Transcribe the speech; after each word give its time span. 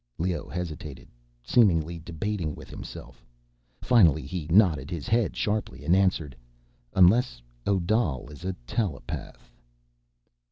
Leoh 0.17 0.49
hesitated, 0.49 1.07
seemingly 1.43 1.99
debating 1.99 2.55
with 2.55 2.71
himself. 2.71 3.23
Finally 3.83 4.23
he 4.23 4.47
nodded 4.49 4.89
his 4.89 5.07
head 5.07 5.35
sharply, 5.37 5.85
and 5.85 5.95
answered, 5.95 6.35
"Unless 6.95 7.39
Odal 7.67 8.27
is 8.31 8.43
a 8.43 8.53
telepath." 8.65 9.53